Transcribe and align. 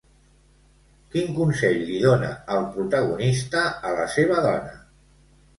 Quin 1.15 1.35
consell 1.35 1.77
li 1.89 1.99
dona 2.05 2.31
el 2.55 2.65
protagonista 2.79 3.63
a 3.91 3.93
la 4.01 4.11
seva 4.17 4.43
dona? 4.51 4.77